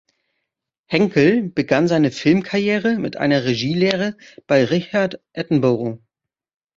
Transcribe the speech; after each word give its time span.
Henckel 0.87 1.43
begann 1.51 1.87
seine 1.87 2.09
Filmkarriere 2.09 2.95
mit 2.97 3.17
einer 3.17 3.43
Regie-Lehre 3.43 4.17
bei 4.47 4.65
Richard 4.65 5.21
Attenborough. 5.35 5.99